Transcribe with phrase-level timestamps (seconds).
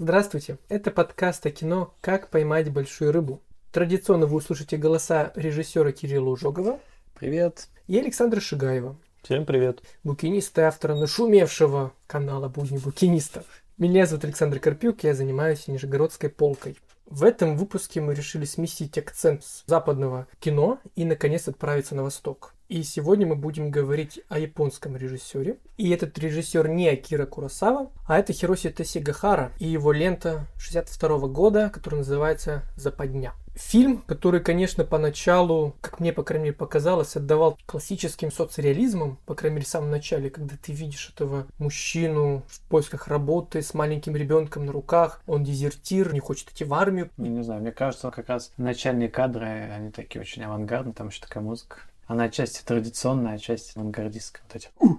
[0.00, 3.42] Здравствуйте, это подкаст о кино «Как поймать большую рыбу».
[3.72, 6.78] Традиционно вы услышите голоса режиссера Кирилла Ужогова
[7.18, 7.66] Привет.
[7.88, 9.82] и Александра Шигаева, Всем привет.
[10.04, 13.44] букиниста и автора нашумевшего канала «Будни букинистов».
[13.76, 16.76] Меня зовут Александр Карпюк, я занимаюсь Нижегородской полкой.
[17.06, 22.54] В этом выпуске мы решили сместить акцент с западного кино и, наконец, отправиться на восток.
[22.68, 25.56] И сегодня мы будем говорить о японском режиссере.
[25.78, 31.70] И этот режиссер не Акира Куросава, а это Хироси Тесигахара и его лента 62 года,
[31.70, 33.32] которая называется «Западня».
[33.54, 39.56] Фильм, который, конечно, поначалу, как мне, по крайней мере, показалось, отдавал классическим соцреализмом, по крайней
[39.56, 44.66] мере, в самом начале, когда ты видишь этого мужчину в поисках работы с маленьким ребенком
[44.66, 47.08] на руках, он дезертир, не хочет идти в армию.
[47.16, 51.22] Не, не знаю, мне кажется, как раз начальные кадры, они такие очень авангардные, там еще
[51.22, 51.78] такая музыка.
[52.08, 54.42] Она отчасти традиционная, отчасти авангардистская.
[54.46, 54.96] Вот эти «у,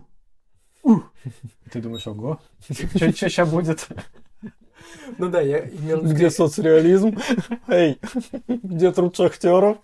[0.83, 1.01] у».
[1.71, 3.87] Ты думаешь, ого, что сейчас будет?
[5.17, 7.17] Ну да, я имел Где соцреализм?
[7.67, 7.99] Эй,
[8.47, 9.79] где труд шахтеров?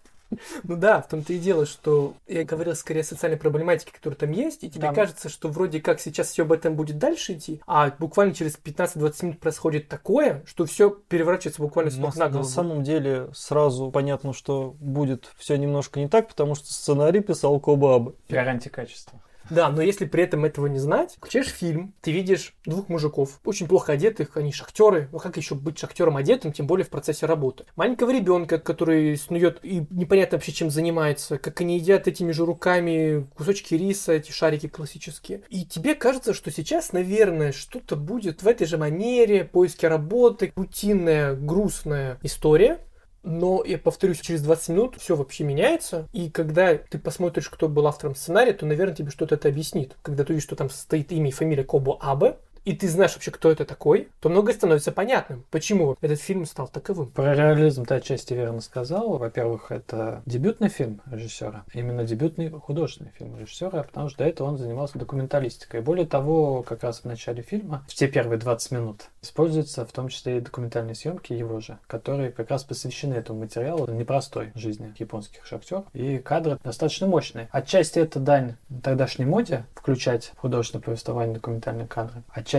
[0.63, 4.31] Ну да, в том-то и дело, что я говорил скорее о социальной проблематике, которая там
[4.31, 7.61] есть, и тебе Там- кажется, что вроде как сейчас все об этом будет дальше идти,
[7.67, 12.25] а буквально через 15-20 минут происходит такое, что все переворачивается буквально с На, ног на
[12.25, 12.47] на голову.
[12.47, 18.15] самом деле сразу понятно, что будет все немножко не так, потому что сценарий писал Кобабы.
[18.29, 19.19] Гарантия качества.
[19.49, 23.67] Да, но если при этом этого не знать, включаешь фильм, ты видишь двух мужиков, очень
[23.67, 25.09] плохо одетых, они шахтеры.
[25.11, 27.65] Ну как еще быть шахтером одетым, тем более в процессе работы.
[27.75, 33.27] Маленького ребенка, который снует и непонятно вообще чем занимается, как они едят этими же руками
[33.35, 35.41] кусочки риса, эти шарики классические.
[35.49, 41.35] И тебе кажется, что сейчас, наверное, что-то будет в этой же манере, поиски работы, рутинная,
[41.35, 42.79] грустная история.
[43.25, 46.07] Но, я повторюсь, через 20 минут все вообще меняется.
[46.13, 49.97] И когда ты посмотришь, кто был автором сценария, то, наверное, тебе что-то это объяснит.
[50.03, 53.31] Когда ты видишь, что там стоит имя и фамилия Кобо Абе, и ты знаешь вообще,
[53.31, 57.11] кто это такой, то многое становится понятным, почему этот фильм стал таковым.
[57.11, 59.17] Про реализм ты отчасти верно сказал.
[59.17, 61.63] Во-первых, это дебютный фильм режиссера.
[61.73, 65.81] Именно дебютный художественный фильм режиссера, потому что до этого он занимался документалистикой.
[65.81, 70.09] Более того, как раз в начале фильма, в те первые 20 минут, используются в том
[70.09, 75.45] числе и документальные съемки его же, которые как раз посвящены этому материалу непростой жизни японских
[75.45, 75.85] шахтеров.
[75.93, 77.47] И кадры достаточно мощные.
[77.51, 82.23] Отчасти это дань тогдашней моде включать художественное повествование документальные кадры.
[82.29, 82.54] Отчасти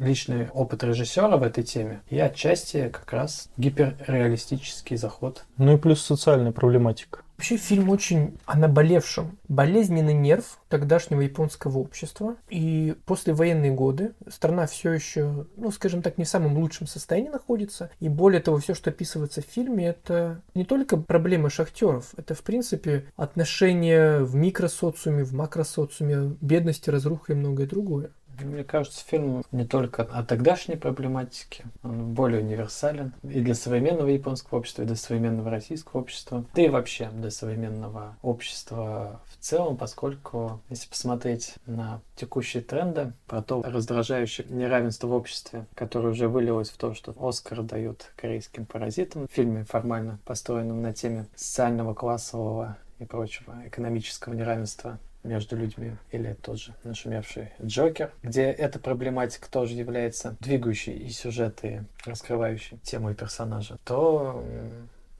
[0.00, 2.00] личный опыт режиссера в этой теме.
[2.08, 5.44] И отчасти как раз гиперреалистический заход.
[5.56, 7.24] Ну и плюс социальная проблематика.
[7.36, 9.38] Вообще фильм очень о наболевшем.
[9.48, 12.36] Болезненный нерв тогдашнего японского общества.
[12.48, 17.30] И после военные годы страна все еще, ну, скажем так, не в самом лучшем состоянии
[17.30, 17.90] находится.
[17.98, 22.12] И более того, все, что описывается в фильме, это не только проблема шахтеров.
[22.16, 28.10] Это, в принципе, отношения в микросоциуме, в макросоциуме, бедности, разруха и многое другое.
[28.42, 34.58] Мне кажется, фильм не только о тогдашней проблематике, он более универсален и для современного японского
[34.58, 40.60] общества, и для современного российского общества, да и вообще для современного общества в целом, поскольку,
[40.68, 46.76] если посмотреть на текущие тренды, про то раздражающее неравенство в обществе, которое уже вылилось в
[46.76, 53.04] то, что Оскар дают корейским паразитам, в фильме формально построенном на теме социального, классового и
[53.04, 60.36] прочего экономического неравенства между людьми, или тот же нашумевший Джокер, где эта проблематика тоже является
[60.40, 64.44] двигающей и сюжеты, раскрывающей тему и персонажа, то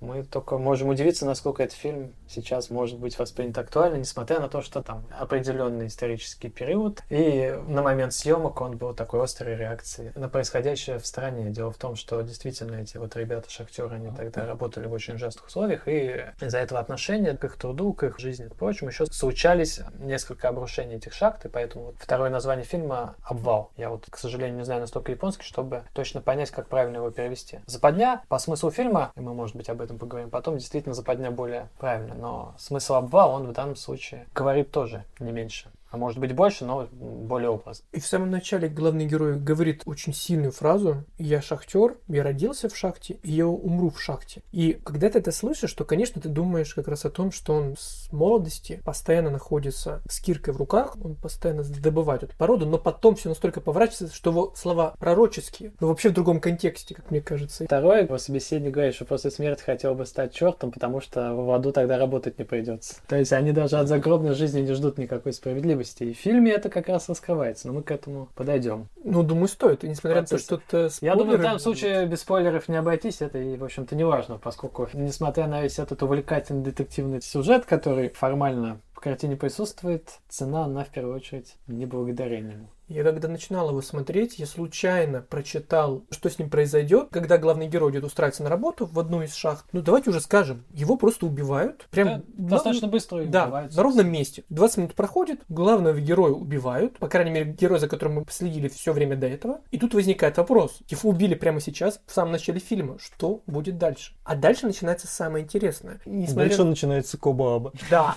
[0.05, 4.61] мы только можем удивиться, насколько этот фильм сейчас может быть воспринят актуально, несмотря на то,
[4.61, 10.29] что там определенный исторический период, и на момент съемок он был такой острой реакцией на
[10.29, 11.51] происходящее в стране.
[11.51, 15.89] Дело в том, что действительно эти вот ребята-шахтеры, они тогда работали в очень ужасных условиях,
[15.89, 20.49] и из-за этого отношения к их труду, к их жизни, к прочему, еще случались несколько
[20.49, 23.71] обрушений этих шахт, и поэтому вот второе название фильма «Обвал».
[23.77, 27.61] Я вот, к сожалению, не знаю настолько японский, чтобы точно понять, как правильно его перевести.
[27.67, 31.69] «Западня» по смыслу фильма, и мы, может быть, об этом поговорим потом, действительно «Западня» более
[31.79, 35.69] правильно, но смысл «Обвал», он в данном случае говорит тоже не меньше.
[35.95, 37.85] А может быть больше, но более образно.
[37.93, 42.77] И в самом начале главный герой говорит очень сильную фразу «Я шахтер, я родился в
[42.77, 44.43] шахте, и я умру в шахте».
[44.51, 47.77] И когда ты это слышишь, то, конечно, ты думаешь как раз о том, что он
[47.79, 53.15] с молодости постоянно находится с киркой в руках, он постоянно добывает эту породу, но потом
[53.15, 57.67] все настолько поворачивается, что его слова пророческие, но вообще в другом контексте, как мне кажется.
[57.67, 61.71] Второй его собеседник говорит, что после смерти хотел бы стать чертом, потому что в аду
[61.71, 62.97] тогда работать не придется.
[63.07, 65.84] То есть они даже от загробной жизни не ждут никакой справедливости.
[66.05, 68.89] И в фильме это как раз раскрывается, но мы к этому подойдем.
[69.03, 69.85] Ну, думаю, стоит.
[69.85, 71.63] И несмотря на то, что это Я думаю, в будут.
[71.63, 75.79] случае без спойлеров не обойтись, это и, в общем-то, не важно, поскольку, несмотря на весь
[75.79, 81.87] этот увлекательный детективный сюжет, который формально в картине присутствует, цена, она в первую очередь не
[81.87, 82.69] благодаря нему.
[82.89, 87.93] Я когда начинал его смотреть, я случайно прочитал, что с ним произойдет, когда главный герой
[87.93, 89.65] идет устраиваться на работу в одну из шахт.
[89.73, 91.87] Ну, давайте уже скажем, его просто убивают.
[91.91, 94.45] Прям Да, на- достаточно быстро Да, убивают, на ровном месте.
[94.51, 98.93] 20 минут проходит, главного героя убивают, по крайней мере, герой, за которым мы следили все
[98.93, 99.61] время до этого.
[99.71, 100.79] И тут возникает вопрос.
[100.89, 102.99] Его убили прямо сейчас, в самом начале фильма.
[102.99, 104.13] Что будет дальше?
[104.25, 106.01] А дальше начинается самое интересное.
[106.05, 107.73] Несмотря Дальше начинается Кобааба.
[107.91, 108.15] да,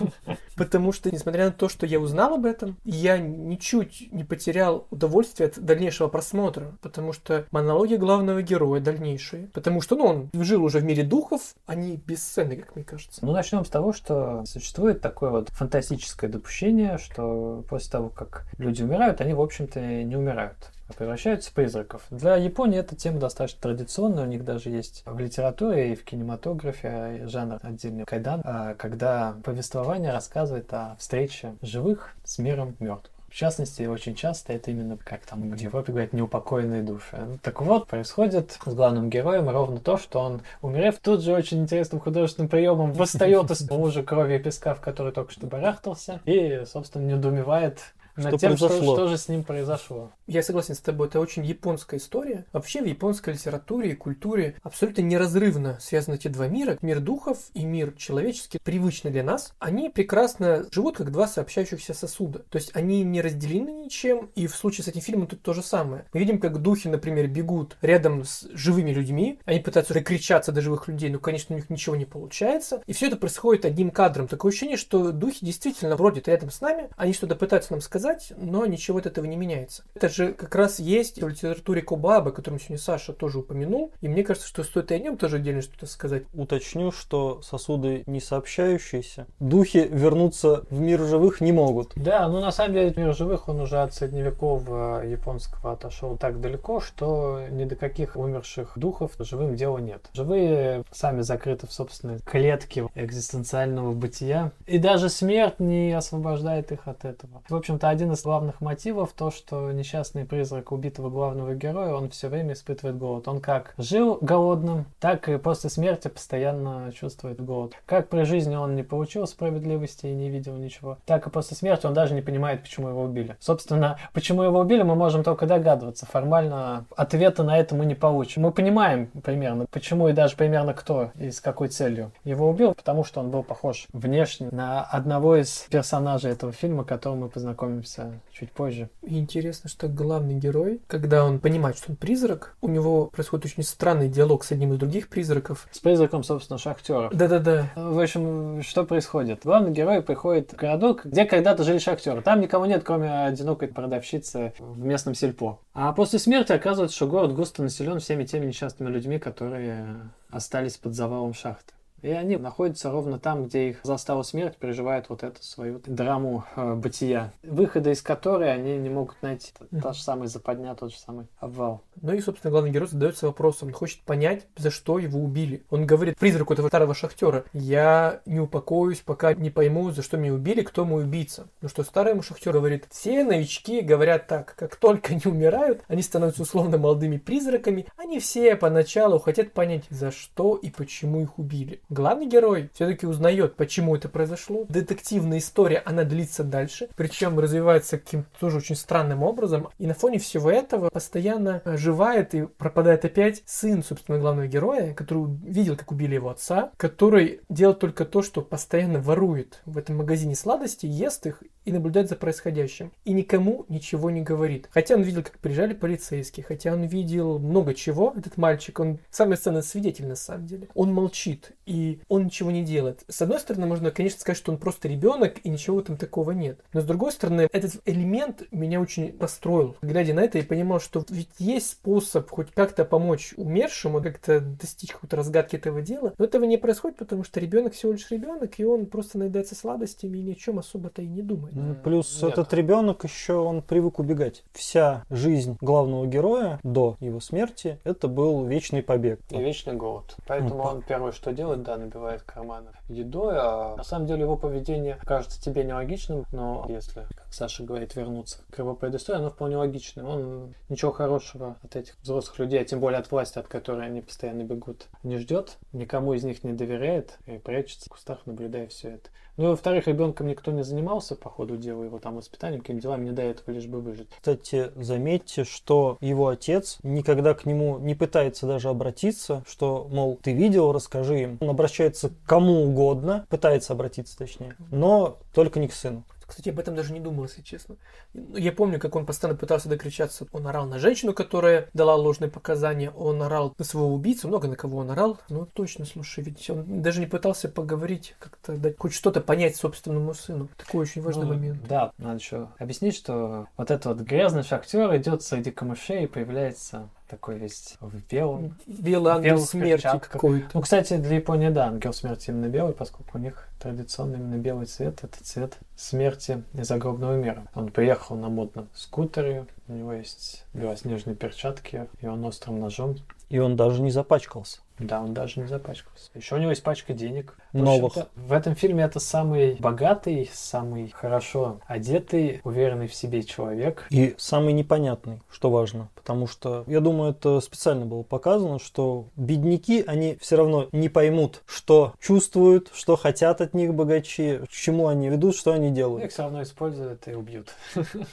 [0.56, 4.57] потому что, несмотря на то, что я узнал об этом, я ничуть не потерял
[4.90, 10.64] удовольствие от дальнейшего просмотра, потому что монологи главного героя дальнейшие, потому что, ну, он жил
[10.64, 13.24] уже в мире духов, они бесценны, как мне кажется.
[13.24, 18.82] Ну, начнем с того, что существует такое вот фантастическое допущение, что после того, как люди
[18.82, 20.56] умирают, они, в общем-то, не умирают
[20.88, 22.02] а превращаются в призраков.
[22.10, 27.26] Для Японии эта тема достаточно традиционная, у них даже есть в литературе и в кинематографе
[27.26, 33.17] жанр отдельный кайдан, а, когда повествование рассказывает о встрече живых с миром мертвых.
[33.28, 37.16] В частности, очень часто это именно, как там в Европе говорят, неупокоенные души.
[37.16, 41.60] Ну, Так вот, происходит с главным героем ровно то, что он, умерев, тут же очень
[41.60, 46.62] интересным художественным приемом восстает из лужи крови и песка, в который только что барахтался, и,
[46.66, 47.78] собственно, недоумевает
[48.18, 48.94] над Что тем, что, произошло?
[48.96, 50.12] что же с ним произошло.
[50.26, 52.44] Я согласен с тобой, это очень японская история.
[52.52, 56.78] Вообще в японской литературе и культуре абсолютно неразрывно связаны эти два мира.
[56.82, 59.54] Мир духов и мир человеческий, привычный для нас.
[59.58, 62.40] Они прекрасно живут как два сообщающихся сосуда.
[62.50, 65.62] То есть они не разделены ничем, и в случае с этим фильмом тут то же
[65.62, 66.04] самое.
[66.12, 70.88] Мы видим, как духи, например, бегут рядом с живыми людьми, они пытаются докричаться до живых
[70.88, 72.82] людей, но, конечно, у них ничего не получается.
[72.86, 74.28] И все это происходит одним кадром.
[74.28, 78.66] Такое ощущение, что духи действительно бродят рядом с нами, они что-то пытаются нам сказать, но
[78.66, 79.84] ничего от этого не меняется.
[79.94, 84.22] Это же как раз есть в литературе Кобаба, которую сегодня Саша тоже упомянул, и мне
[84.22, 86.24] кажется, что стоит и о нем тоже отдельно что-то сказать.
[86.34, 89.26] Уточню, что сосуды не сообщающиеся.
[89.40, 91.92] Духи вернуться в мир живых не могут.
[91.96, 96.80] Да, ну на самом деле мир живых, он уже от средневекового японского отошел так далеко,
[96.80, 100.08] что ни до каких умерших духов живым дела нет.
[100.12, 104.52] Живые сами закрыты в собственной клетке экзистенциального бытия.
[104.66, 107.42] И даже смерть не освобождает их от этого.
[107.48, 112.28] В общем-то, один из главных мотивов то, что несчастный призрак убитого главного героя, он все
[112.28, 113.26] время испытывает голод.
[113.26, 117.72] Он как жил голодным, так и после смерти постоянно чувствует голод.
[117.86, 121.86] Как при жизни он не получил справедливости и не видел ничего, так и после смерти
[121.86, 123.36] он даже не понимает, почему его убили.
[123.40, 126.06] Собственно, почему его убили, мы можем только догадываться.
[126.06, 128.42] Формально ответа на это мы не получим.
[128.42, 133.02] Мы понимаем примерно, почему и даже примерно кто и с какой целью его убил, потому
[133.02, 137.28] что он был похож внешне на одного из персонажей этого фильма, к которому мы
[137.78, 138.90] познакомимся чуть позже.
[139.02, 144.08] Интересно, что главный герой, когда он понимает, что он призрак, у него происходит очень странный
[144.08, 145.68] диалог с одним из других призраков.
[145.70, 147.10] С призраком, собственно, шахтера.
[147.12, 147.72] Да-да-да.
[147.76, 149.40] В общем, что происходит?
[149.44, 152.22] Главный герой приходит в городок, где когда-то жили шахтеры.
[152.22, 155.60] Там никого нет, кроме одинокой продавщицы в местном сельпо.
[155.74, 160.94] А после смерти оказывается, что город густо населен всеми теми несчастными людьми, которые остались под
[160.94, 161.72] завалом шахты.
[162.02, 166.74] И они находятся ровно там, где их застала смерть, переживают вот эту свою драму э,
[166.74, 169.52] бытия, выхода из которой они не могут найти.
[169.82, 171.82] Та же самая западня, тот же самый обвал.
[172.00, 175.64] Ну и, собственно, главный герой задается вопросом, он хочет понять, за что его убили.
[175.70, 180.34] Он говорит призраку этого старого шахтера, я не упокоюсь, пока не пойму, за что меня
[180.34, 181.48] убили, кто мой убийца.
[181.60, 186.42] Ну что старый шахтер говорит, все новички говорят так, как только они умирают, они становятся
[186.42, 191.80] условно молодыми призраками, они все поначалу хотят понять, за что и почему их убили.
[191.90, 194.66] Главный герой все-таки узнает, почему это произошло.
[194.68, 199.68] Детективная история, она длится дальше, причем развивается каким-то тоже очень странным образом.
[199.78, 205.34] И на фоне всего этого постоянно оживает и пропадает опять сын, собственно, главного героя, который
[205.42, 210.34] видел, как убили его отца, который делает только то, что постоянно ворует в этом магазине
[210.34, 212.92] сладостей, ест их и наблюдает за происходящим.
[213.06, 214.68] И никому ничего не говорит.
[214.72, 219.38] Хотя он видел, как приезжали полицейские, хотя он видел много чего, этот мальчик, он самый
[219.38, 220.68] ценный свидетель на самом деле.
[220.74, 221.77] Он молчит, и
[222.08, 223.04] он ничего не делает.
[223.08, 226.60] С одной стороны, можно, конечно, сказать, что он просто ребенок, и ничего там такого нет.
[226.72, 229.76] Но с другой стороны, этот элемент меня очень расстроил.
[229.82, 234.92] Глядя на это, я понимал, что ведь есть способ хоть как-то помочь умершему, как-то достичь
[234.92, 236.14] какой-то разгадки этого дела.
[236.18, 240.18] Но этого не происходит, потому что ребенок всего лишь ребенок, и он просто наедается сладостями
[240.18, 241.54] и ни о чем особо-то и не думает.
[241.54, 242.32] Ну, Плюс нет.
[242.32, 244.44] этот ребенок еще он привык убегать.
[244.52, 249.20] Вся жизнь главного героя до его смерти это был вечный побег.
[249.30, 250.16] И вечный голод.
[250.26, 254.98] Поэтому он первое, что делает, да, набивает карманы едой, а на самом деле его поведение
[255.04, 260.08] кажется тебе нелогичным, но если как Саша говорит, вернуться к его предыстории, оно вполне логично.
[260.08, 264.00] Он ничего хорошего от этих взрослых людей, а тем более от власти, от которой они
[264.00, 268.92] постоянно бегут, не ждет, никому из них не доверяет и прячется в кустах, наблюдая все
[268.94, 269.10] это.
[269.38, 273.04] Ну и во-вторых, ребенком никто не занимался по ходу дела, его там воспитанием, какими делами,
[273.04, 274.08] не до этого лишь бы выжить.
[274.10, 280.32] Кстати, заметьте, что его отец никогда к нему не пытается даже обратиться, что, мол, ты
[280.32, 281.38] видел, расскажи им.
[281.40, 286.02] Он обращается к кому угодно, пытается обратиться точнее, но только не к сыну.
[286.28, 287.76] Кстати, об этом даже не думал, если честно.
[288.12, 290.26] Ну, Я помню, как он постоянно пытался докричаться.
[290.30, 292.90] Он орал на женщину, которая дала ложные показания.
[292.90, 294.28] Он орал на своего убийцу.
[294.28, 295.18] Много на кого он орал.
[295.30, 300.12] Ну, точно, слушай, ведь он даже не пытался поговорить, как-то дать хоть что-то понять собственному
[300.12, 300.48] сыну.
[300.58, 301.66] Такой очень важный Ну, момент.
[301.66, 306.90] Да, надо еще объяснить, что вот этот вот грязный шахтер идет среди камышей и появляется
[307.08, 308.54] такой весь в белом.
[308.66, 310.48] Белый ангел белых смерти какой-то.
[310.54, 314.66] Ну, кстати, для Японии, да, ангел смерти именно белый, поскольку у них традиционно именно белый
[314.66, 317.46] цвет– это цвет смерти из загробного мира.
[317.54, 322.96] Он приехал на модном скутере, у него есть белоснежные перчатки, и он острым ножом.
[323.28, 324.60] И он даже не запачкался.
[324.78, 326.10] Да, он даже не запачкался.
[326.14, 327.36] Еще у него есть пачка денег.
[327.52, 327.96] В Новых.
[327.96, 333.86] общем-то, В этом фильме это самый богатый, самый хорошо одетый, уверенный в себе человек.
[333.90, 335.88] И самый непонятный, что важно.
[335.96, 341.42] Потому что, я думаю, это специально было показано, что бедняки, они все равно не поймут,
[341.46, 346.12] что чувствуют, что хотят от них богачи, к чему они ведут, что они Их делают.
[346.12, 347.52] все равно используют и убьют.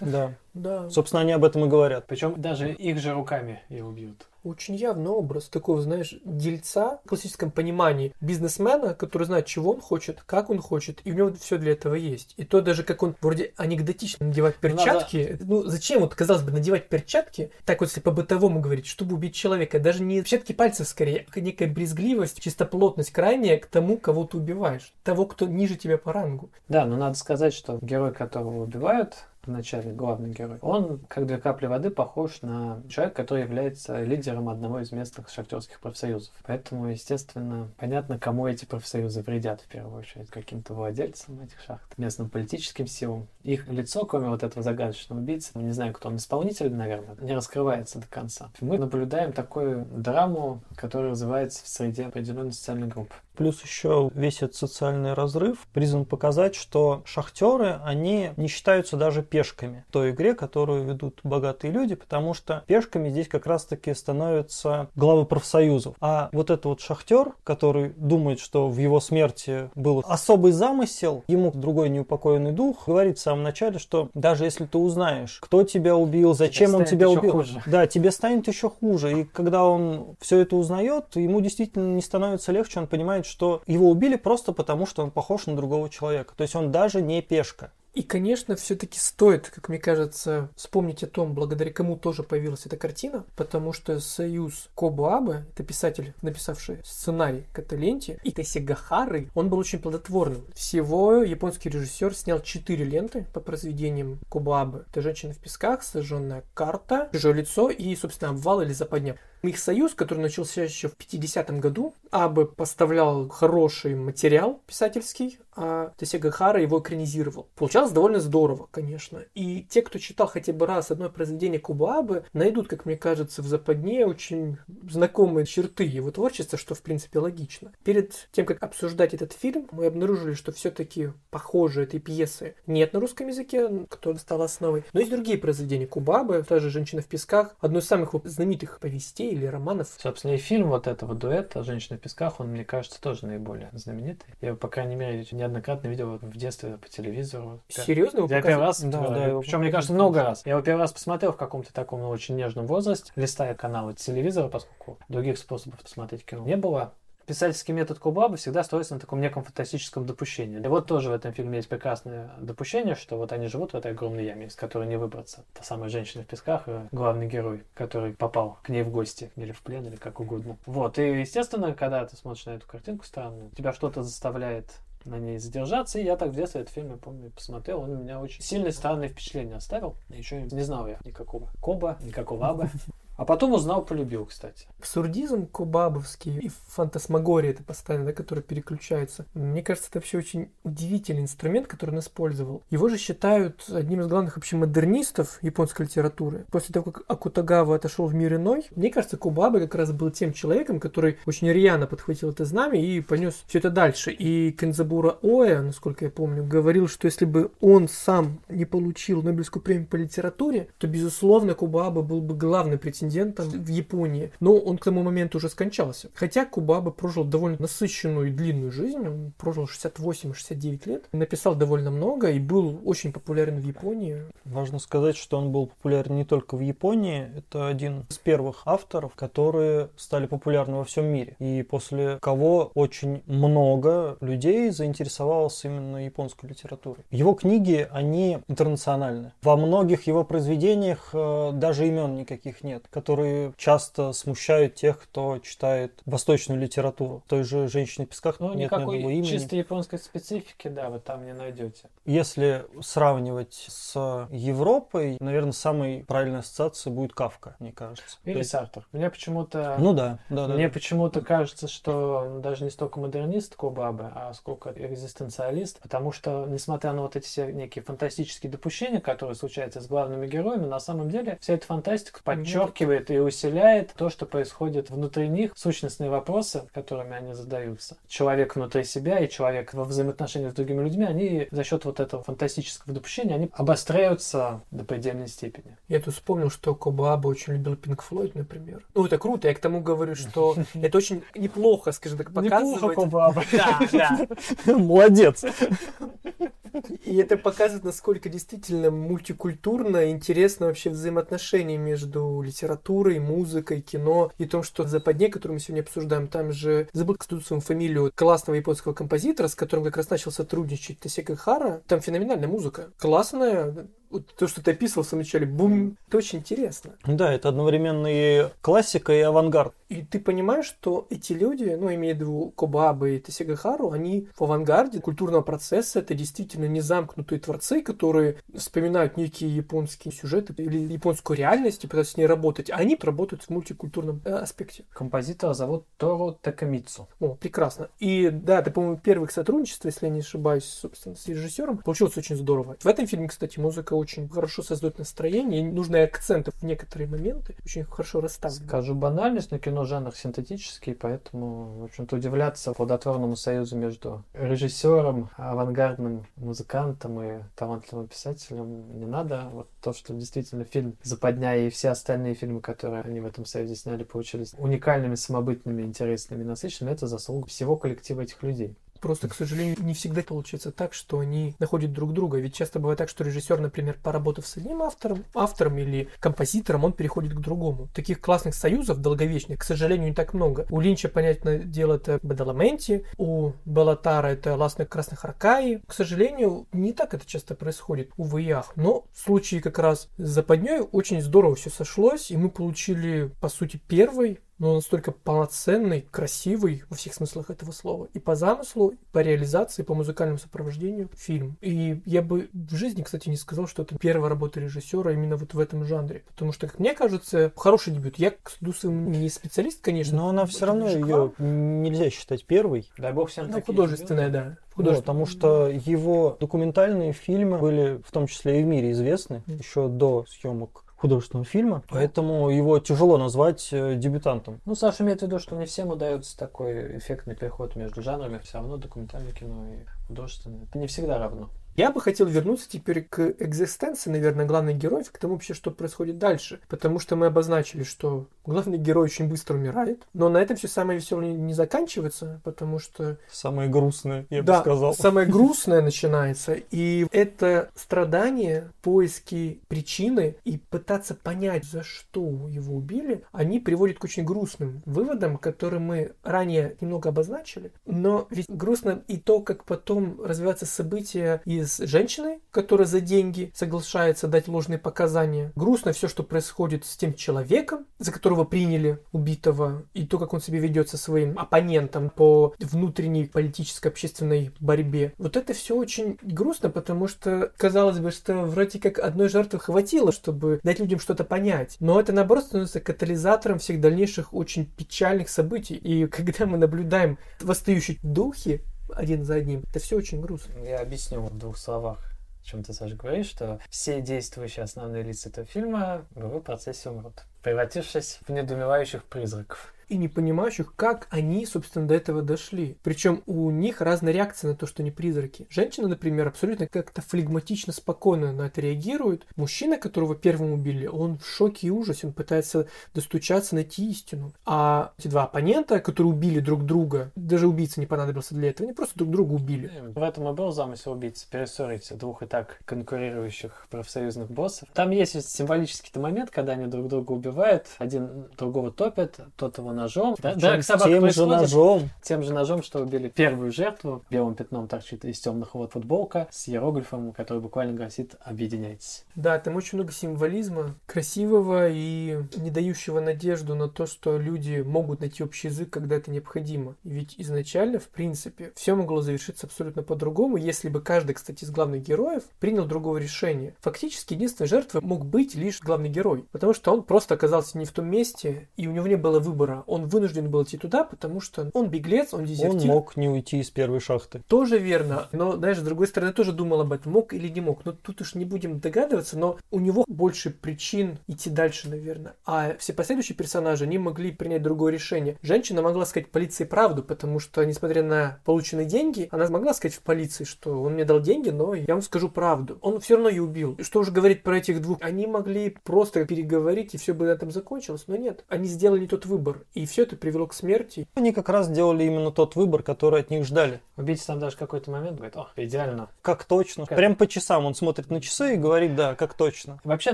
[0.01, 0.33] Да.
[0.55, 2.05] Да, Собственно, они об этом и говорят.
[2.07, 4.25] Причем даже их же руками и убьют.
[4.45, 10.21] Очень явный образ такого, знаешь, дельца в классическом понимании бизнесмена, который знает, чего он хочет,
[10.25, 12.33] как он хочет, и у него все для этого есть.
[12.37, 15.37] И то даже как он вроде анекдотично надевать Надо- перчатки.
[15.41, 19.79] Ну, зачем вот, казалось бы, надевать перчатки, так вот если по-бытовому говорить, чтобы убить человека,
[19.79, 24.93] даже не отпечатки пальцев скорее, а некая брезгливость, чистоплотность крайняя к тому, кого ты убиваешь,
[25.03, 26.49] того, кто ниже тебя по рангу.
[26.67, 31.37] Да, но надо сказать, что герой, которого убивают, в начале главный герой, он, как две
[31.37, 36.33] капли воды, похож на человека, который является лидером одного из местных шахтерских профсоюзов.
[36.43, 42.29] Поэтому, естественно, понятно, кому эти профсоюзы вредят, в первую очередь, каким-то владельцам этих шахт, местным
[42.29, 43.27] политическим силам.
[43.43, 47.99] Их лицо, кроме вот этого загадочного убийцы, не знаю, кто он, исполнитель, наверное, не раскрывается
[47.99, 48.49] до конца.
[48.59, 53.15] Мы наблюдаем такую драму, которая развивается в среде определенной социальной группы.
[53.35, 59.85] Плюс еще весь этот социальный разрыв призван показать, что шахтеры, они не считаются даже пешками
[59.89, 65.25] в той игре, которую ведут богатые люди, потому что пешками здесь как раз-таки становятся главы
[65.25, 65.95] профсоюзов.
[66.01, 71.51] А вот этот вот шахтер, который думает, что в его смерти был особый замысел, ему
[71.51, 76.33] другой неупокоенный дух, говорит в самом начале, что даже если ты узнаешь, кто тебя убил,
[76.33, 77.61] зачем он станет тебя убил, хуже.
[77.65, 79.21] да, тебе станет еще хуже.
[79.21, 83.89] И когда он все это узнает, ему действительно не становится легче, он понимает, что его
[83.89, 86.33] убили просто потому, что он похож на другого человека.
[86.35, 87.71] То есть он даже не пешка.
[87.95, 92.75] И, конечно, все-таки стоит, как мне кажется, вспомнить о том, благодаря кому тоже появилась эта
[92.75, 99.29] картина, потому что союз Кобо Абе, это писатель, написавший сценарий к этой ленте, и Тесигахары,
[99.33, 100.45] он был очень плодотворным.
[100.53, 104.79] Всего японский режиссер снял четыре ленты по произведениям Кобо Абе.
[104.91, 109.17] Это «Женщина в песках», «Сожженная карта», «Чужое лицо» и, собственно, «Обвал» или «Западня».
[109.47, 116.31] Их союз, который начался еще в 50-м году, Абе поставлял хороший материал писательский, а Тесега
[116.31, 117.47] Хара его экранизировал.
[117.55, 119.23] Получалось довольно здорово, конечно.
[119.35, 123.41] И те, кто читал хотя бы раз одно произведение Куба Абе, найдут, как мне кажется,
[123.41, 124.57] в западне очень
[124.89, 127.71] знакомые черты его творчества, что в принципе логично.
[127.83, 132.99] Перед тем, как обсуждать этот фильм, мы обнаружили, что все-таки похоже этой пьесы нет на
[132.99, 134.83] русском языке, которая стала основой.
[134.93, 139.34] Но есть другие произведения Кубабы, та же «Женщина в песках», одно из самых знаменитых повестей
[139.35, 139.87] или романов.
[139.97, 144.27] Собственно, и фильм вот этого дуэта «Женщина в песках», он, мне кажется, тоже наиболее знаменитый.
[144.41, 147.61] Я его, по крайней мере, неоднократно видел в детстве по телевизору.
[147.67, 150.45] Серьезно его Я первый раз, Да, да, его причем, мне кажется, много раз.
[150.45, 154.47] Я его первый раз посмотрел в каком-то таком ну, очень нежном возрасте, листая каналы телевизора,
[154.47, 156.93] поскольку других способов посмотреть кино не было.
[157.25, 160.59] Писательский метод Кубаба всегда строится на таком неком фантастическом допущении.
[160.59, 163.91] И вот тоже в этом фильме есть прекрасное допущение, что вот они живут в этой
[163.91, 165.43] огромной яме, из которой не выбраться.
[165.53, 169.51] Та самая женщина в песках, и главный герой, который попал к ней в гости, или
[169.51, 170.57] в плен, или как угодно.
[170.67, 174.71] Вот, и естественно, когда ты смотришь на эту картинку странную, тебя что-то заставляет
[175.05, 175.99] на ней задержаться.
[175.99, 177.81] И я так в детстве этот фильм, я помню, посмотрел.
[177.81, 179.95] Он у меня очень сильное странное впечатление оставил.
[180.09, 182.69] Еще не знал я никакого Коба, никакого Аба.
[183.17, 184.67] А потом узнал, полюбил, кстати.
[184.79, 189.25] Абсурдизм кубабовский и фантасмагория это постоянно, да, который переключается.
[189.33, 192.63] Мне кажется, это вообще очень удивительный инструмент, который он использовал.
[192.69, 196.45] Его же считают одним из главных вообще модернистов японской литературы.
[196.51, 200.33] После того, как Акутагава отошел в мир иной, мне кажется, Кубаба как раз был тем
[200.33, 204.11] человеком, который очень рьяно подхватил это знамя и понес все это дальше.
[204.11, 209.63] И Кензабура Оя, насколько я помню, говорил, что если бы он сам не получил Нобелевскую
[209.63, 214.31] премию по литературе, то, безусловно, Кубаба был бы главным претендентом в Японии.
[214.39, 216.09] Но он к тому моменту уже скончался.
[216.13, 222.31] Хотя Кубаба прожил довольно насыщенную и длинную жизнь, он прожил 68-69 лет, написал довольно много
[222.31, 224.23] и был очень популярен в Японии.
[224.43, 229.15] Важно сказать, что он был популярен не только в Японии, это один из первых авторов,
[229.15, 231.35] которые стали популярны во всем мире.
[231.39, 237.03] И после кого очень много людей заинтересовалось именно японской литературой.
[237.11, 239.33] Его книги, они интернациональны.
[239.41, 246.01] Во многих его произведениях э, даже имен никаких нет, которые часто смущают тех, кто читает
[246.05, 247.23] восточную литературу.
[247.27, 249.27] Той же «Женщине в песках» Ну, нет ни одного никакой имени.
[249.27, 251.89] чисто японской специфики, да, вы там не найдете.
[252.05, 258.17] Если сравнивать с Европой, наверное, самой правильной ассоциацией будет Кавка, мне кажется.
[258.23, 258.87] Или есть- Сартер.
[258.93, 259.75] Мне почему-то...
[259.77, 260.53] Ну да, да, да.
[260.53, 260.73] Мне да.
[260.73, 267.01] почему-то кажется, что даже не столько модернист Кубабы, а сколько экзистенциалист, потому что, несмотря на
[267.01, 271.55] вот эти все некие фантастические допущения, которые случаются с главными героями, на самом деле вся
[271.55, 277.97] эта фантастика подчеркивает и усиляет то, что происходит внутри них, сущностные вопросы, которыми они задаются.
[278.07, 282.23] Человек внутри себя и человек во взаимоотношениях с другими людьми, они за счет вот этого
[282.23, 285.77] фантастического допущения, они обостряются до предельной степени.
[285.87, 288.85] Я тут вспомнил, что Кобаба очень любил Пинк Флойд, например.
[288.93, 289.47] Ну, это круто.
[289.47, 292.95] Я к тому говорю, что это очень неплохо, скажем так, показывать.
[292.95, 293.43] Кубаба.
[293.51, 294.27] Да, да.
[294.77, 295.43] Молодец.
[297.03, 304.31] И это показывает, насколько действительно мультикультурно интересно вообще взаимоотношения между литературой, музыкой, кино.
[304.37, 308.55] И том, что западне, которую мы сегодня обсуждаем, там же забыл как свою фамилию классного
[308.55, 311.81] японского композитора, с которым как раз начал сотрудничать Тасека Хара.
[311.87, 312.91] Там феноменальная музыка.
[312.97, 313.87] Классная.
[314.09, 316.95] Вот то, что ты описывал в самом начале, бум, это очень интересно.
[317.05, 319.73] Да, это одновременно и классика, и авангард.
[319.89, 324.43] И ты понимаешь, что эти люди, ну, имею в виду Кобабы и Тесигахару, они в
[324.43, 331.37] авангарде культурного процесса, это действительно не замкнутые творцы, которые вспоминают некие японские сюжеты или японскую
[331.37, 332.69] реальность и пытаются с ней работать.
[332.71, 334.85] А они работают в мультикультурном э, аспекте.
[334.91, 337.07] Композитора зовут Торо Такамицу.
[337.19, 337.89] О, прекрасно.
[337.99, 341.77] И да, это, по-моему, первых сотрудничеств, если я не ошибаюсь, собственно, с режиссером.
[341.79, 342.77] Получилось очень здорово.
[342.79, 347.83] В этом фильме, кстати, музыка очень хорошо создает настроение, нужные акценты в некоторые моменты очень
[347.83, 348.67] хорошо расставлены.
[348.67, 356.25] Скажу банальность, но кино жанр синтетический, поэтому, в общем-то, удивляться плодотворному союзу между режиссером, авангардным
[356.35, 359.49] музыкантом и талантливым писателем не надо.
[359.51, 363.75] Вот то, что действительно фильм «Западня» и все остальные фильмы, которые они в этом союзе
[363.75, 368.75] сняли, получились уникальными, самобытными, интересными насыщенными, это заслуга всего коллектива этих людей.
[369.05, 372.39] Просто, к сожалению, не всегда получается так, что они находят друг друга.
[372.39, 376.91] Ведь часто бывает так, что режиссер, например, поработав с одним автором, автором или композитором, он
[376.91, 377.87] переходит к другому.
[377.93, 380.65] Таких классных союзов долговечных, к сожалению, не так много.
[380.71, 385.83] У Линча, понятное дело, это Бадаламенти, у Балатара это Ласны Красных Аркаи.
[385.85, 388.55] К сожалению, не так это часто происходит, увы и.
[388.75, 393.49] Но в случае как раз с Западней очень здорово все сошлось, и мы получили, по
[393.49, 398.07] сути, первый но настолько полноценный, красивый во всех смыслах этого слова.
[398.13, 401.57] И по замыслу, и по реализации, и по музыкальному сопровождению фильм.
[401.61, 405.53] И я бы в жизни, кстати, не сказал, что это первая работа режиссера именно вот
[405.53, 406.23] в этом жанре.
[406.27, 408.17] Потому что, как мне кажется, хороший дебют.
[408.17, 410.17] Я, к своему, не специалист, конечно.
[410.17, 412.89] Но она все равно ее нельзя считать первой.
[412.97, 414.43] Дай бог всем такие художественная, да.
[414.77, 415.01] Ну, Художественная.
[415.01, 420.25] потому что его документальные фильмы были в том числе и в мире известны еще до
[420.27, 424.59] съемок художественного фильма, поэтому его тяжело назвать э, дебютантом.
[424.65, 428.39] Ну, Саша имеет в виду, что не всем удается такой эффектный переход между жанрами.
[428.43, 430.63] Все равно документальное кино и художественное.
[430.63, 431.49] Это не всегда равно.
[431.75, 436.17] Я бы хотел вернуться теперь к экзистенции, наверное, главных героев, к тому вообще, что происходит
[436.17, 436.59] дальше.
[436.69, 440.03] Потому что мы обозначили, что главный герой очень быстро умирает.
[440.13, 444.61] Но на этом все самое веселое не заканчивается, потому что Самое грустное, я да, бы
[444.61, 444.93] сказал.
[444.93, 446.53] самое грустное начинается.
[446.71, 454.05] И это страдание, поиски причины и пытаться понять, за что его убили, они приводят к
[454.05, 457.71] очень грустным выводам, которые мы ранее немного обозначили.
[457.85, 463.51] Но ведь грустно и то, как потом развиваются события и с женщиной, которая за деньги
[463.53, 465.51] соглашается дать ложные показания.
[465.55, 470.41] Грустно все, что происходит с тем человеком, за которого приняли убитого, и то, как он
[470.41, 475.13] себя ведет со своим оппонентом по внутренней политической общественной борьбе.
[475.17, 480.11] Вот это все очень грустно, потому что казалось бы, что вроде как одной жертвы хватило,
[480.11, 481.77] чтобы дать людям что-то понять.
[481.79, 485.75] Но это наоборот становится катализатором всех дальнейших очень печальных событий.
[485.75, 488.61] И когда мы наблюдаем восстающие духи
[488.95, 490.59] один за одним, это все очень грустно.
[490.59, 495.47] Я объясню в двух словах чем ты, Саша, говоришь, что все действующие основные лица этого
[495.47, 501.87] фильма в его процессе умрут, превратившись в недоумевающих призраков и не понимающих, как они, собственно,
[501.87, 502.77] до этого дошли.
[502.83, 505.47] Причем у них разная реакция на то, что они призраки.
[505.49, 509.25] Женщина, например, абсолютно как-то флегматично, спокойно на это реагирует.
[509.35, 514.33] Мужчина, которого первым убили, он в шоке и ужасе, он пытается достучаться, найти истину.
[514.45, 518.73] А эти два оппонента, которые убили друг друга, даже убийца не понадобился для этого, они
[518.73, 519.71] просто друг друга убили.
[519.95, 524.67] В этом и был замысел убийцы, перессорить двух и так конкурирующих профсоюзных боссов.
[524.73, 530.15] Там есть символический момент, когда они друг друга убивают, один другого топит, тот его ножом.
[530.21, 531.89] Да, да, тем же ножом.
[532.01, 534.03] Тем же ножом, что убили первую жертву.
[534.09, 539.05] Белым пятном торчит из темных вод футболка с иероглифом, который буквально гласит «Объединяйтесь».
[539.15, 545.01] Да, там очень много символизма, красивого и не дающего надежду на то, что люди могут
[545.01, 546.75] найти общий язык, когда это необходимо.
[546.83, 551.83] Ведь изначально, в принципе, все могло завершиться абсолютно по-другому, если бы каждый, кстати, из главных
[551.83, 553.55] героев принял другого решения.
[553.61, 557.71] Фактически, единственной жертвой мог быть лишь главный герой, потому что он просто оказался не в
[557.71, 561.49] том месте, и у него не было выбора он вынужден был идти туда, потому что
[561.53, 562.69] он беглец, он дезертир.
[562.69, 564.21] Он мог не уйти из первой шахты.
[564.27, 565.07] Тоже верно.
[565.11, 567.65] Но, знаешь, с другой стороны, тоже думал об этом, мог или не мог.
[567.65, 572.15] Но тут уж не будем догадываться, но у него больше причин идти дальше, наверное.
[572.25, 575.17] А все последующие персонажи, они могли принять другое решение.
[575.21, 579.81] Женщина могла сказать полиции правду, потому что, несмотря на полученные деньги, она могла сказать в
[579.81, 582.57] полиции, что он мне дал деньги, но я вам скажу правду.
[582.61, 583.57] Он все равно ее убил.
[583.61, 584.79] Что уже говорить про этих двух?
[584.81, 588.23] Они могли просто переговорить, и все бы на этом закончилось, но нет.
[588.27, 589.43] Они сделали тот выбор.
[589.55, 590.87] И все это привело к смерти.
[590.95, 593.61] Они как раз сделали именно тот выбор, который от них ждали.
[593.77, 595.89] Убийца там даже какой-то момент говорит, о, идеально.
[596.01, 596.65] Как точно.
[596.65, 596.77] Как...
[596.77, 599.59] Прям по часам он смотрит на часы и говорит, да, как точно.
[599.63, 599.93] Вообще,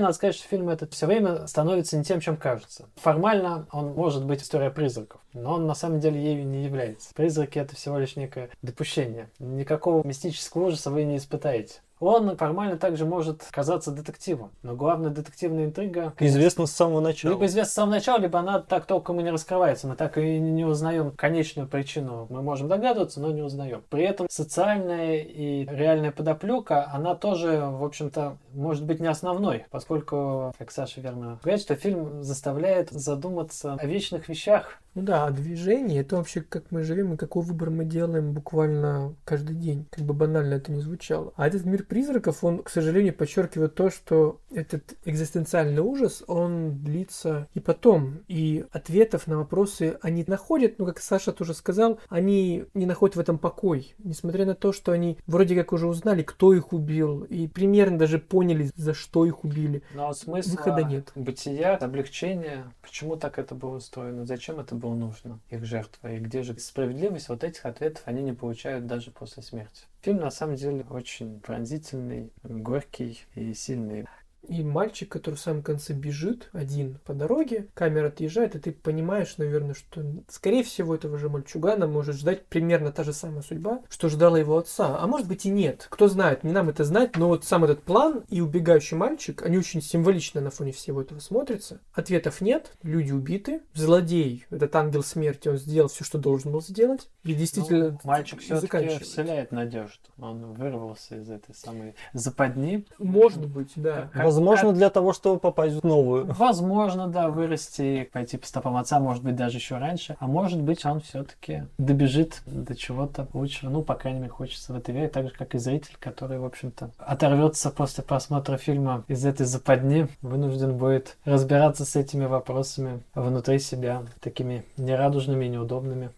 [0.00, 2.88] надо сказать, что фильм этот все время становится не тем, чем кажется.
[2.96, 7.10] Формально он может быть история призраков, но он на самом деле ею не является.
[7.14, 9.28] Призраки это всего лишь некое допущение.
[9.38, 11.80] Никакого мистического ужаса вы не испытаете.
[12.02, 16.12] Он формально также может казаться детективом, но главная детективная интрига...
[16.18, 17.34] Известна с самого начала.
[17.34, 19.86] Либо известна с самого начала, либо она так толком и не раскрывается.
[19.86, 22.26] Мы так и не узнаем конечную причину.
[22.28, 23.84] Мы можем догадываться, но не узнаем.
[23.88, 30.52] При этом социальная и реальная подоплека, она тоже, в общем-то, может быть не основной, поскольку,
[30.58, 36.00] как Саша верно говорит, что фильм заставляет задуматься о вечных вещах, ну да, а движение
[36.00, 39.86] это вообще как мы живем и какой выбор мы делаем буквально каждый день.
[39.90, 41.32] Как бы банально это не звучало.
[41.36, 47.48] А этот мир призраков, он, к сожалению, подчеркивает то, что этот экзистенциальный ужас, он длится
[47.54, 48.20] и потом.
[48.28, 53.20] И ответов на вопросы они находят, ну, как Саша тоже сказал, они не находят в
[53.20, 53.94] этом покой.
[53.98, 58.18] Несмотря на то, что они вроде как уже узнали, кто их убил, и примерно даже
[58.18, 59.82] поняли, за что их убили.
[59.94, 61.12] Но смысла Выхода нет.
[61.14, 65.11] бытия, облегчения, почему так это было устроено, зачем это было нужно,
[65.50, 69.84] их жертва, и где же справедливость, вот этих ответов они не получают даже после смерти.
[70.02, 74.06] Фильм на самом деле очень пронзительный, горький и сильный.
[74.48, 79.36] И мальчик, который в самом конце бежит один по дороге, камера отъезжает, и ты понимаешь,
[79.38, 84.08] наверное, что, скорее всего, этого же мальчугана может ждать примерно та же самая судьба, что
[84.08, 84.98] ждала его отца.
[84.98, 85.86] А может быть и нет.
[85.90, 89.58] Кто знает, не нам это знать, но вот сам этот план и убегающий мальчик, они
[89.58, 91.80] очень символично на фоне всего этого смотрятся.
[91.92, 97.08] Ответов нет, люди убиты, злодей, этот ангел смерти, он сделал все, что должен был сделать.
[97.22, 100.00] И действительно, ну, мальчик все-таки вселяет надежду.
[100.18, 102.84] Он вырвался из этой самой западни.
[102.98, 104.10] Может быть, да.
[104.12, 106.26] Как Возможно, для того, чтобы попасть в новую.
[106.32, 110.16] Возможно, да, вырасти, пойти по стопам отца, может быть, даже еще раньше.
[110.18, 113.70] А может быть, он все-таки добежит до чего-то лучшего.
[113.70, 115.12] Ну, по крайней мере, хочется в это верить.
[115.12, 120.08] Так же, как и зритель, который, в общем-то, оторвется после просмотра фильма из этой западни,
[120.20, 126.10] вынужден будет разбираться с этими вопросами внутри себя, такими нерадужными и неудобными.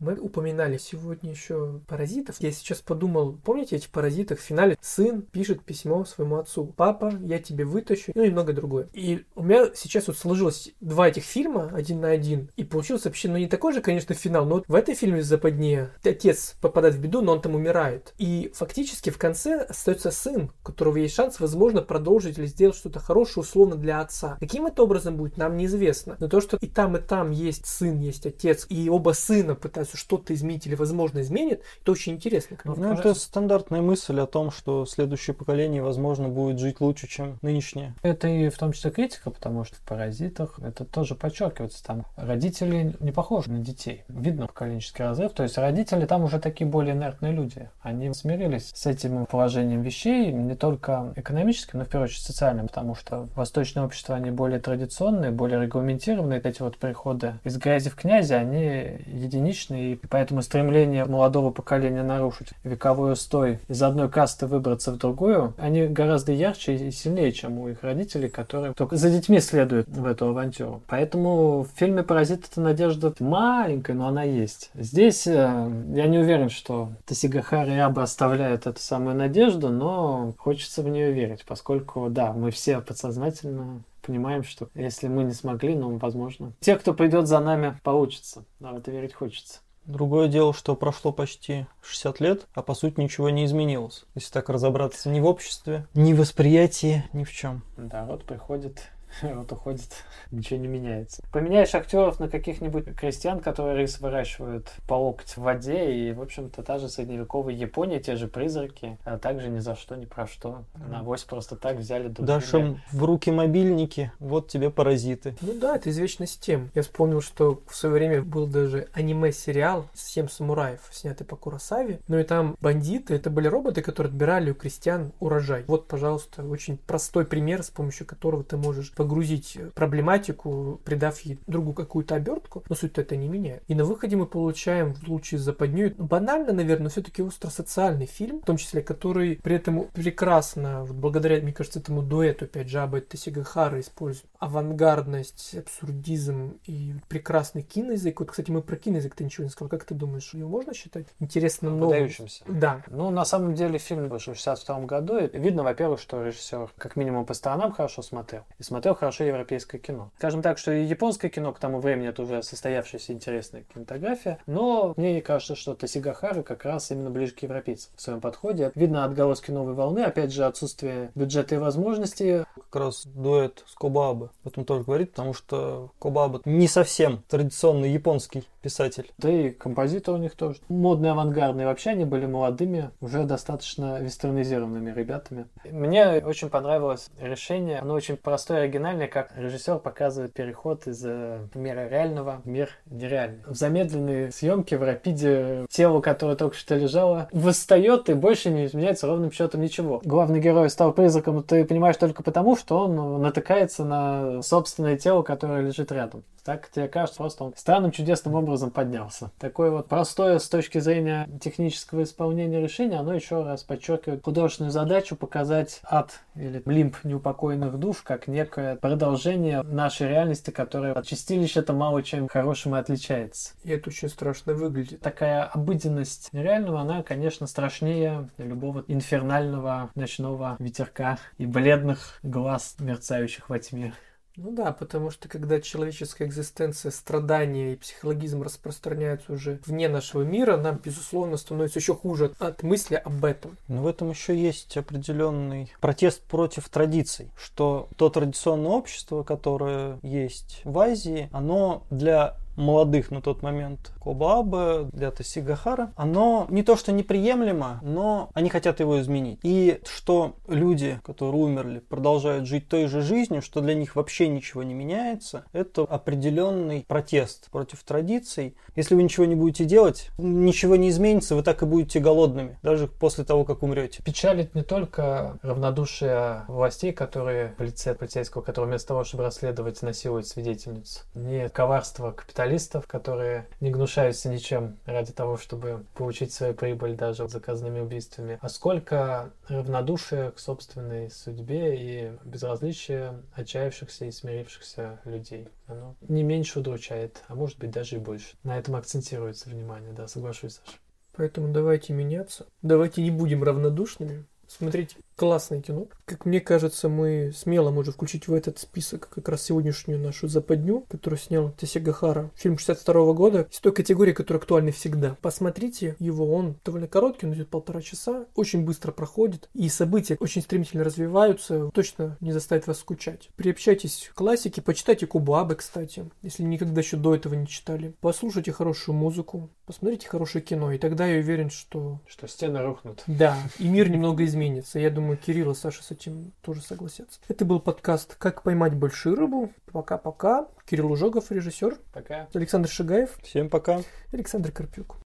[0.00, 2.36] Мы упоминали сегодня еще паразитов.
[2.38, 4.78] Я сейчас подумал, помните эти паразиты в финале?
[4.80, 6.72] Сын пишет письмо своему отцу.
[6.76, 8.12] Папа, я тебе вытащу.
[8.14, 8.88] Ну и многое другое.
[8.92, 12.50] И у меня сейчас вот сложилось два этих фильма один на один.
[12.56, 16.54] И получился вообще, ну не такой же, конечно, финал, но в этой фильме «Западне» отец
[16.60, 18.14] попадает в беду, но он там умирает.
[18.18, 23.00] И фактически в конце остается сын, у которого есть шанс, возможно, продолжить или сделать что-то
[23.00, 24.36] хорошее условно для отца.
[24.38, 26.16] Каким это образом будет, нам неизвестно.
[26.20, 29.87] Но то, что и там, и там есть сын, есть отец, и оба сына пытаются
[29.88, 32.58] пытаются что-то изменить или, возможно, изменят, это очень интересно.
[32.64, 37.38] Ну, ну это стандартная мысль о том, что следующее поколение, возможно, будет жить лучше, чем
[37.42, 37.94] нынешнее.
[38.02, 41.84] Это и в том числе критика, потому что в «Паразитах» это тоже подчеркивается.
[41.84, 44.04] Там родители не похожи на детей.
[44.08, 45.32] Видно поколенческий разрыв.
[45.32, 47.70] То есть родители там уже такие более инертные люди.
[47.80, 52.94] Они смирились с этим положением вещей не только экономическим, но в первую очередь социальным, потому
[52.94, 56.40] что восточное общество, они более традиционные, более регламентированные.
[56.48, 62.48] Эти вот приходы из грязи в князи, они единичные, и поэтому стремление молодого поколения нарушить
[62.64, 67.68] вековой устой из одной касты выбраться в другую, они гораздо ярче и сильнее, чем у
[67.68, 70.82] их родителей, которые только за детьми следуют в эту авантюру.
[70.86, 74.70] Поэтому в фильме «Паразит» эта надежда маленькая, но она есть.
[74.74, 80.88] Здесь э, я не уверен, что Тасигахара Яба оставляет эту самую надежду, но хочется в
[80.88, 86.52] нее верить, поскольку, да, мы все подсознательно понимаем, что если мы не смогли, ну, возможно,
[86.60, 88.44] те, кто придет за нами, получится.
[88.58, 89.60] Да, в это верить хочется.
[89.88, 94.04] Другое дело, что прошло почти 60 лет, а по сути ничего не изменилось.
[94.14, 97.62] Если так разобраться ни в обществе, ни в восприятии, ни в чем.
[97.78, 98.90] Да, вот приходит
[99.22, 101.22] вот уходит, ничего не меняется.
[101.32, 106.62] Поменяешь актеров на каких-нибудь крестьян, которые рис выращивают по локоть в воде, и, в общем-то,
[106.62, 110.64] та же средневековая Япония, те же призраки, а также ни за что, ни про что.
[110.74, 115.36] На авось просто так взяли друг Дашь им в руки мобильники, вот тебе паразиты.
[115.40, 116.70] Ну да, это извечность тем.
[116.74, 122.00] Я вспомнил, что в свое время был даже аниме-сериал «Семь самураев», снятый по Курасаве.
[122.08, 125.64] Ну и там бандиты, это были роботы, которые отбирали у крестьян урожай.
[125.66, 131.74] Вот, пожалуйста, очень простой пример, с помощью которого ты можешь погрузить проблематику, придав ей другую
[131.74, 133.62] какую-то обертку, но суть это не меняет.
[133.68, 138.06] И на выходе мы получаем в случае с западней, ну, банально, наверное, но все-таки остро-социальный
[138.06, 142.68] фильм, в том числе, который при этом прекрасно, вот благодаря, мне кажется, этому дуэту, опять
[142.68, 148.18] же, Абы Тесигахара использует авангардность, абсурдизм и прекрасный киноязык.
[148.18, 149.68] Вот, кстати, мы про киноязык ты ничего не сказал.
[149.68, 152.08] Как ты думаешь, его можно считать интересно новым?
[152.48, 152.82] Да.
[152.88, 155.18] Ну, на самом деле, фильм вышел в 62 году.
[155.18, 158.44] И видно, во-первых, что режиссер как минимум по сторонам хорошо смотрел.
[158.58, 160.10] И смотрел смотрел хорошо европейское кино.
[160.16, 164.94] Скажем так, что и японское кино к тому времени это уже состоявшаяся интересная кинематография, но
[164.96, 168.72] мне кажется, что Тасигахара как раз именно ближе к европейцам в своем подходе.
[168.74, 172.44] Видно отголоски новой волны, опять же, отсутствие бюджета и возможностей.
[172.70, 177.90] Как раз дуэт с Кобабы об этом тоже говорит, потому что Кобаба не совсем традиционный
[177.90, 179.10] японский писатель.
[179.18, 180.58] Да и композитор у них тоже.
[180.68, 181.66] Модные, авангардные.
[181.66, 185.46] Вообще они были молодыми, уже достаточно вестернизированными ребятами.
[185.64, 187.78] Мне очень понравилось решение.
[187.78, 193.42] Оно очень простое, оригинальное, как режиссер показывает переход из э, мира реального в мир нереальный.
[193.46, 199.06] В замедленной съемке в рапиде тело, которое только что лежало, восстает и больше не изменяется
[199.06, 200.00] ровным счетом ничего.
[200.04, 205.62] Главный герой стал призраком, ты понимаешь только потому, что он натыкается на собственное тело, которое
[205.62, 206.22] лежит рядом.
[206.48, 209.30] Так тебе кажется, просто он странным чудесным образом поднялся.
[209.38, 215.14] Такое вот простое с точки зрения технического исполнения решения, оно еще раз подчеркивает художественную задачу
[215.14, 222.02] показать ад или лимб неупокоенных душ как некое продолжение нашей реальности, которая от чистилища-то мало
[222.02, 223.54] чем хорошим и отличается.
[223.64, 225.00] И это очень страшно выглядит.
[225.00, 233.58] Такая обыденность нереального, она, конечно, страшнее любого инфернального ночного ветерка и бледных глаз, мерцающих во
[233.58, 233.94] тьме.
[234.40, 240.56] Ну да, потому что когда человеческая экзистенция, страдания и психологизм распространяются уже вне нашего мира,
[240.56, 243.58] нам, безусловно, становится еще хуже от мысли об этом.
[243.66, 250.60] Но в этом еще есть определенный протест против традиций, что то традиционное общество, которое есть
[250.62, 256.92] в Азии, оно для молодых на тот момент Кобаабы, для Тасигахара, оно не то что
[256.92, 259.38] неприемлемо, но они хотят его изменить.
[259.42, 264.62] И что люди, которые умерли, продолжают жить той же жизнью, что для них вообще ничего
[264.62, 268.56] не меняется, это определенный протест против традиций.
[268.76, 272.88] Если вы ничего не будете делать, ничего не изменится, вы так и будете голодными, даже
[272.88, 274.02] после того, как умрете.
[274.02, 280.26] Печалит не только равнодушие властей, которые в лице полицейского, который вместо того, чтобы расследовать, насилует
[280.26, 286.96] свидетельницу, не коварство капиталистов, капиталистов, которые не гнушаются ничем ради того, чтобы получить свою прибыль
[286.96, 295.48] даже заказными убийствами, а сколько равнодушия к собственной судьбе и безразличия отчаявшихся и смирившихся людей.
[295.66, 298.36] Оно не меньше удручает, а может быть даже и больше.
[298.42, 300.78] На этом акцентируется внимание, да, соглашусь, Саша.
[301.14, 302.46] Поэтому давайте меняться.
[302.62, 304.24] Давайте не будем равнодушными.
[304.46, 305.88] Смотрите, Классное кино.
[306.04, 310.84] Как мне кажется, мы смело можем включить в этот список как раз сегодняшнюю нашу западню,
[310.88, 312.30] которую снял Тесега Хара.
[312.36, 313.48] Фильм 62 года.
[313.50, 315.16] Из той категории, которая актуальна всегда.
[315.20, 318.26] Посмотрите его, он довольно короткий, он идет полтора часа.
[318.36, 319.50] Очень быстро проходит.
[319.54, 321.68] И события очень стремительно развиваются.
[321.74, 323.30] Точно не заставит вас скучать.
[323.34, 324.62] Приобщайтесь к классике.
[324.62, 327.92] Почитайте Кубабы, кстати, если никогда еще до этого не читали.
[328.00, 329.50] Послушайте хорошую музыку.
[329.66, 330.70] Посмотрите хорошее кино.
[330.70, 331.98] И тогда я уверен, что...
[332.06, 333.02] Что стены рухнут.
[333.08, 334.78] Да, и мир немного изменится.
[334.78, 337.18] Я думаю, Кирилл и Саша с этим тоже согласятся.
[337.28, 339.50] Это был подкаст «Как поймать большую рыбу».
[339.72, 340.48] Пока-пока.
[340.66, 341.78] Кирилл Ужогов, режиссер.
[341.94, 342.28] Пока.
[342.34, 343.18] Александр Шигаев.
[343.22, 343.80] Всем пока.
[344.12, 344.96] Александр Карпюк.